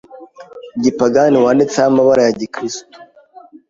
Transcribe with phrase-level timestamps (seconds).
[0.83, 2.85] gipagani wanditseho amabara ya gikristo